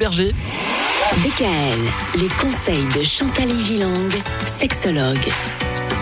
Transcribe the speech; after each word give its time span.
Berger. 0.00 0.32
DKL, 1.22 2.20
les 2.22 2.28
conseils 2.40 2.86
de 2.98 3.04
Chantal 3.04 3.50
Gilang, 3.60 4.08
sexologue. 4.46 5.28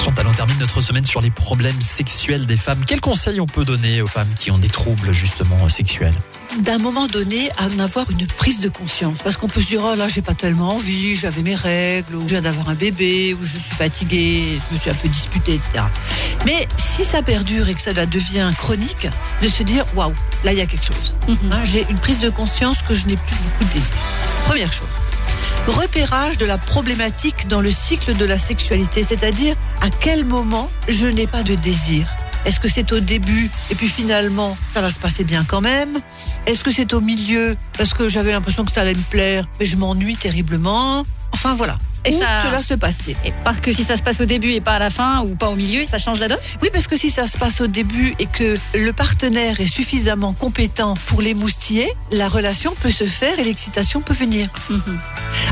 Chantal, 0.00 0.28
on 0.28 0.32
termine 0.32 0.58
notre 0.58 0.80
semaine 0.80 1.04
sur 1.04 1.20
les 1.20 1.30
problèmes 1.30 1.80
sexuels 1.80 2.46
des 2.46 2.56
femmes. 2.56 2.84
Quels 2.86 3.00
conseils 3.00 3.40
on 3.40 3.46
peut 3.46 3.64
donner 3.64 4.00
aux 4.00 4.06
femmes 4.06 4.32
qui 4.38 4.50
ont 4.52 4.58
des 4.58 4.68
troubles 4.68 5.12
justement 5.12 5.68
sexuels? 5.68 6.14
D'un 6.60 6.78
moment 6.78 7.08
donné 7.08 7.50
à 7.58 7.66
en 7.66 7.78
avoir 7.80 8.08
une 8.10 8.26
prise 8.26 8.60
de 8.60 8.68
conscience. 8.68 9.18
Parce 9.24 9.36
qu'on 9.36 9.48
peut 9.48 9.60
se 9.60 9.66
dire, 9.66 9.82
oh 9.84 9.96
là, 9.96 10.06
j'ai 10.06 10.22
pas 10.22 10.34
tellement 10.34 10.70
envie, 10.70 11.16
j'avais 11.16 11.42
mes 11.42 11.56
règles, 11.56 12.14
ou 12.14 12.22
je 12.22 12.28
viens 12.28 12.42
d'avoir 12.42 12.68
un 12.68 12.74
bébé, 12.74 13.34
ou 13.34 13.44
je 13.44 13.58
suis 13.58 13.74
fatiguée, 13.76 14.60
je 14.68 14.74
me 14.74 14.80
suis 14.80 14.90
un 14.90 14.94
peu 14.94 15.08
disputée, 15.08 15.54
etc. 15.54 15.84
Mais 16.46 16.68
si 16.78 17.04
ça 17.04 17.22
perdure 17.22 17.68
et 17.68 17.74
que 17.74 17.82
ça 17.82 17.92
devient 17.92 18.50
chronique, 18.56 19.08
de 19.42 19.48
se 19.48 19.64
dire, 19.64 19.84
waouh, 19.96 20.14
là, 20.44 20.52
il 20.52 20.58
y 20.58 20.62
a 20.62 20.66
quelque 20.66 20.86
chose. 20.86 21.14
Mhm. 21.26 21.52
Hein, 21.52 21.64
j'ai 21.64 21.84
une 21.90 21.98
prise 21.98 22.20
de 22.20 22.30
conscience 22.30 22.76
que 22.86 22.94
je 22.94 23.06
n'ai 23.06 23.16
plus 23.16 23.36
beaucoup 23.36 23.64
de 23.64 23.72
désir. 23.72 23.94
Première 24.46 24.72
chose. 24.72 24.88
Repérage 25.68 26.38
de 26.38 26.46
la 26.46 26.56
problématique 26.58 27.46
dans 27.48 27.60
le 27.60 27.70
cycle 27.70 28.14
de 28.16 28.24
la 28.24 28.38
sexualité, 28.38 29.04
c'est-à-dire 29.04 29.54
à 29.82 29.90
quel 29.90 30.24
moment 30.24 30.70
je 30.88 31.06
n'ai 31.06 31.26
pas 31.26 31.42
de 31.42 31.54
désir. 31.54 32.06
Est-ce 32.46 32.58
que 32.58 32.68
c'est 32.68 32.90
au 32.92 33.00
début 33.00 33.50
et 33.70 33.74
puis 33.74 33.88
finalement 33.88 34.56
ça 34.72 34.80
va 34.80 34.88
se 34.90 34.98
passer 34.98 35.24
bien 35.24 35.44
quand 35.44 35.60
même? 35.60 36.00
Est-ce 36.46 36.64
que 36.64 36.72
c'est 36.72 36.94
au 36.94 37.00
milieu 37.02 37.54
parce 37.76 37.92
que 37.92 38.08
j'avais 38.08 38.32
l'impression 38.32 38.64
que 38.64 38.72
ça 38.72 38.80
allait 38.80 38.94
me 38.94 39.02
plaire 39.10 39.44
mais 39.60 39.66
je 39.66 39.76
m'ennuie 39.76 40.16
terriblement? 40.16 41.04
Enfin 41.32 41.52
voilà. 41.52 41.76
Et 42.06 42.14
Où 42.14 42.18
ça- 42.18 42.44
cela 42.46 42.62
se 42.62 42.72
passe-t-il? 42.74 43.16
Et 43.28 43.34
parce 43.44 43.58
que 43.58 43.70
si 43.72 43.82
ça 43.82 43.96
se 43.98 44.02
passe 44.02 44.20
au 44.20 44.24
début 44.24 44.52
et 44.52 44.60
pas 44.62 44.74
à 44.74 44.78
la 44.78 44.88
fin 44.88 45.20
ou 45.22 45.34
pas 45.34 45.50
au 45.50 45.56
milieu, 45.56 45.84
ça 45.84 45.98
change 45.98 46.20
la 46.20 46.28
donne? 46.28 46.38
Oui, 46.62 46.70
parce 46.72 46.86
que 46.86 46.96
si 46.96 47.10
ça 47.10 47.26
se 47.26 47.36
passe 47.36 47.60
au 47.60 47.66
début 47.66 48.14
et 48.18 48.24
que 48.26 48.56
le 48.74 48.92
partenaire 48.94 49.60
est 49.60 49.66
suffisamment 49.70 50.32
compétent 50.32 50.94
pour 51.06 51.20
l'émoustiller, 51.20 51.92
la 52.12 52.28
relation 52.28 52.74
peut 52.80 52.92
se 52.92 53.04
faire 53.04 53.38
et 53.38 53.44
l'excitation 53.44 54.00
peut 54.00 54.14
venir. 54.14 54.48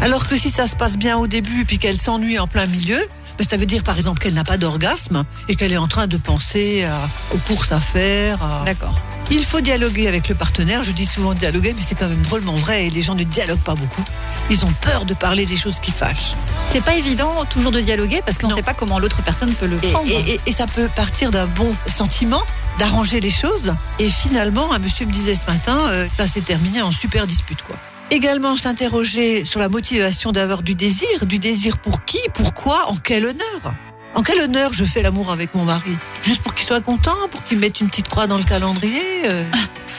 Alors 0.02 0.28
que 0.28 0.36
si 0.36 0.50
ça 0.50 0.66
se 0.66 0.76
passe 0.76 0.96
bien 0.96 1.16
au 1.16 1.26
début 1.26 1.64
puis 1.64 1.78
qu'elle 1.78 1.98
s'ennuie 1.98 2.38
en 2.38 2.46
plein 2.46 2.66
milieu, 2.66 2.98
ben, 3.38 3.46
ça 3.48 3.56
veut 3.56 3.66
dire 3.66 3.82
par 3.82 3.96
exemple 3.96 4.20
qu'elle 4.20 4.34
n'a 4.34 4.44
pas 4.44 4.56
d'orgasme 4.56 5.24
et 5.48 5.56
qu'elle 5.56 5.72
est 5.72 5.76
en 5.78 5.88
train 5.88 6.06
de 6.06 6.16
penser 6.16 6.86
aux 7.32 7.38
courses 7.38 7.72
à 7.72 7.80
faire. 7.80 8.38
D'accord. 8.64 8.94
Il 9.30 9.44
faut 9.44 9.60
dialoguer 9.60 10.06
avec 10.06 10.28
le 10.28 10.36
partenaire. 10.36 10.84
Je 10.84 10.92
dis 10.92 11.06
souvent 11.06 11.34
dialoguer, 11.34 11.74
mais 11.76 11.82
c'est 11.82 11.96
quand 11.96 12.06
même 12.08 12.22
drôlement 12.22 12.54
vrai 12.54 12.86
et 12.86 12.90
les 12.90 13.02
gens 13.02 13.16
ne 13.16 13.24
dialoguent 13.24 13.58
pas 13.62 13.74
beaucoup. 13.74 14.04
Ils 14.50 14.64
ont 14.64 14.72
peur 14.80 15.04
de 15.04 15.14
parler 15.14 15.44
des 15.46 15.56
choses 15.56 15.80
qui 15.80 15.90
fâchent. 15.90 16.34
C'est 16.70 16.84
pas 16.84 16.94
évident 16.94 17.44
toujours 17.50 17.72
de 17.72 17.80
dialoguer 17.80 18.22
parce 18.24 18.38
qu'on 18.38 18.48
Non. 18.48 18.54
sait 18.56 18.62
pas 18.62 18.74
comment 18.74 19.00
l'autre 19.00 19.22
personne 19.24 19.52
peut 19.54 19.66
le 19.66 19.82
Et, 19.84 19.90
prendre. 19.90 20.08
et- 20.08 20.34
et- 20.34 20.40
et 20.46 20.52
ça 20.52 20.66
peut 20.68 20.88
partir 20.94 21.32
d'un 21.32 21.46
bon 21.46 21.74
sentiment, 21.88 22.42
d'arranger 22.78 23.20
les 23.20 23.30
choses. 23.30 23.74
Et 23.98 24.08
finalement, 24.08 24.72
un 24.72 24.78
monsieur 24.78 25.06
me 25.06 25.12
disait 25.12 25.34
ce 25.34 25.46
matin, 25.50 25.76
euh, 25.88 26.06
ça 26.16 26.28
s'est 26.28 26.42
terminé 26.42 26.80
en 26.82 26.92
super 26.92 27.26
dispute, 27.26 27.62
quoi. 27.62 27.74
Également 28.10 28.56
s'interroger 28.56 29.44
sur 29.44 29.58
la 29.58 29.68
motivation 29.68 30.30
d'avoir 30.30 30.62
du 30.62 30.76
désir. 30.76 31.26
Du 31.26 31.40
désir 31.40 31.78
pour 31.78 32.04
qui 32.04 32.20
Pourquoi 32.34 32.88
En 32.88 32.96
quel 32.96 33.26
honneur? 33.26 33.74
En 34.14 34.22
quel 34.22 34.40
honneur 34.40 34.72
je 34.72 34.84
fais 34.84 35.02
l'amour 35.02 35.32
avec 35.32 35.54
mon 35.54 35.64
mari? 35.64 35.90
Juste 36.22 36.40
pour 36.42 36.54
qu'il 36.54 36.66
soit 36.66 36.80
content 36.80 37.16
Pour 37.32 37.42
qu'il 37.42 37.58
mette 37.58 37.80
une 37.80 37.88
petite 37.88 38.08
croix 38.08 38.28
dans 38.28 38.38
le 38.38 38.44
calendrier 38.44 39.02
euh, 39.26 39.44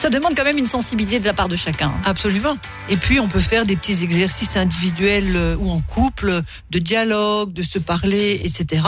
Ça 0.00 0.08
demande 0.08 0.34
quand 0.34 0.44
même 0.44 0.56
une 0.56 0.66
sensibilité 0.66 1.20
de 1.20 1.26
la 1.26 1.34
part 1.34 1.48
de 1.48 1.56
chacun. 1.56 1.92
Absolument. 2.04 2.56
Et 2.88 2.96
puis 2.96 3.20
on 3.20 3.28
peut 3.28 3.40
faire 3.40 3.66
des 3.66 3.76
petits 3.76 4.02
exercices 4.02 4.56
individuels 4.56 5.36
euh, 5.36 5.56
ou 5.58 5.70
en 5.70 5.80
couple, 5.80 6.40
de 6.70 6.78
dialogue, 6.78 7.52
de 7.52 7.62
se 7.62 7.78
parler, 7.78 8.40
etc. 8.42 8.82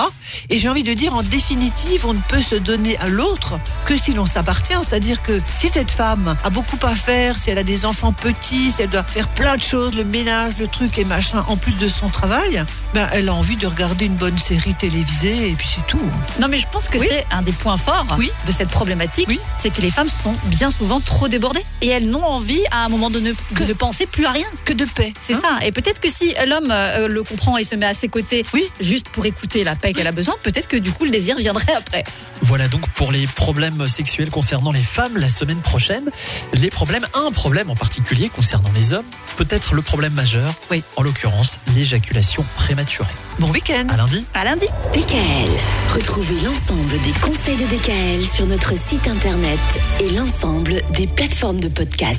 Et 0.48 0.56
j'ai 0.56 0.68
envie 0.68 0.82
de 0.82 0.94
dire, 0.94 1.14
en 1.14 1.22
définitive, 1.22 2.06
on 2.06 2.14
ne 2.14 2.22
peut 2.28 2.40
se 2.40 2.54
donner 2.54 2.96
à 2.98 3.08
l'autre 3.08 3.60
que 3.90 3.96
si 3.98 4.12
l'on 4.12 4.24
s'appartient. 4.24 4.72
C'est-à-dire 4.88 5.20
que 5.20 5.40
si 5.56 5.68
cette 5.68 5.90
femme 5.90 6.36
a 6.44 6.50
beaucoup 6.50 6.78
à 6.84 6.94
faire, 6.94 7.36
si 7.36 7.50
elle 7.50 7.58
a 7.58 7.64
des 7.64 7.84
enfants 7.84 8.12
petits, 8.12 8.70
si 8.70 8.82
elle 8.82 8.88
doit 8.88 9.02
faire 9.02 9.26
plein 9.26 9.56
de 9.56 9.62
choses, 9.62 9.94
le 9.94 10.04
ménage, 10.04 10.52
le 10.60 10.68
truc 10.68 10.96
et 10.96 11.04
machin, 11.04 11.44
en 11.48 11.56
plus 11.56 11.76
de 11.76 11.88
son 11.88 12.08
travail, 12.08 12.62
ben 12.94 13.08
elle 13.12 13.28
a 13.28 13.34
envie 13.34 13.56
de 13.56 13.66
regarder 13.66 14.04
une 14.04 14.14
bonne 14.14 14.38
série 14.38 14.74
télévisée 14.74 15.48
et 15.50 15.54
puis 15.54 15.66
c'est 15.74 15.84
tout. 15.88 15.98
Non 16.40 16.46
mais 16.46 16.58
je 16.58 16.66
pense 16.70 16.86
que 16.86 16.98
Oui. 16.98 17.06
c'est 17.10 17.26
un 17.32 17.42
des 17.42 17.50
points 17.50 17.76
forts 17.78 18.06
Oui. 18.16 18.30
de 18.46 18.52
cette 18.52 18.68
problématique, 18.68 19.26
Oui. 19.28 19.40
c'est 19.60 19.70
que 19.70 19.80
les 19.80 19.90
femmes 19.90 20.08
sont 20.08 20.34
bien 20.44 20.70
souvent 20.70 21.00
trop 21.00 21.26
débordées 21.26 21.64
et 21.80 21.88
elles 21.88 22.08
n'ont 22.08 22.24
envie 22.24 22.62
à 22.70 22.84
un 22.84 22.88
moment 22.88 23.10
de 23.10 23.18
ne, 23.18 23.32
Que- 23.56 23.64
de 23.64 23.72
penser 23.72 24.06
plus 24.06 24.24
à 24.24 24.30
rien. 24.30 24.46
Que 24.64 24.72
de 24.72 24.84
paix. 24.84 25.12
C'est 25.20 25.34
hein. 25.34 25.40
ça. 25.58 25.66
Et 25.66 25.72
peut-être 25.72 25.98
que 25.98 26.10
si 26.10 26.32
l'homme 26.46 26.70
euh, 26.70 27.08
le 27.08 27.24
comprend 27.24 27.56
et 27.58 27.64
se 27.64 27.74
met 27.74 27.86
à 27.86 27.94
ses 27.94 28.08
côtés 28.08 28.44
Oui. 28.54 28.70
juste 28.80 29.08
pour 29.08 29.26
écouter 29.26 29.64
la 29.64 29.74
paix 29.74 29.92
qu'elle 29.92 30.06
a 30.06 30.12
besoin, 30.12 30.36
peut-être 30.44 30.68
que 30.68 30.76
du 30.76 30.92
coup 30.92 31.04
le 31.04 31.10
désir 31.10 31.36
viendrait 31.38 31.72
après. 31.76 32.04
Voilà 32.50 32.66
donc 32.66 32.80
pour 32.96 33.12
les 33.12 33.28
problèmes 33.28 33.86
sexuels 33.86 34.28
concernant 34.28 34.72
les 34.72 34.82
femmes 34.82 35.16
la 35.16 35.28
semaine 35.28 35.60
prochaine. 35.60 36.10
Les 36.52 36.68
problèmes, 36.68 37.06
un 37.14 37.30
problème 37.30 37.70
en 37.70 37.76
particulier 37.76 38.28
concernant 38.28 38.72
les 38.74 38.92
hommes, 38.92 39.04
peut-être 39.36 39.72
le 39.72 39.82
problème 39.82 40.14
majeur, 40.14 40.52
Oui. 40.68 40.82
en 40.96 41.02
l'occurrence 41.02 41.60
l'éjaculation 41.76 42.44
prématurée. 42.56 43.06
Bon 43.38 43.48
week-end. 43.52 43.86
À 43.88 43.96
lundi. 43.96 44.24
À 44.34 44.42
lundi. 44.42 44.66
DKL, 44.92 45.48
retrouvez 45.94 46.40
l'ensemble 46.44 47.00
des 47.04 47.12
conseils 47.20 47.56
de 47.56 47.66
DKL 47.66 48.28
sur 48.28 48.46
notre 48.46 48.76
site 48.76 49.06
internet 49.06 49.60
et 50.00 50.10
l'ensemble 50.10 50.82
des 50.96 51.06
plateformes 51.06 51.60
de 51.60 51.68
podcast. 51.68 52.18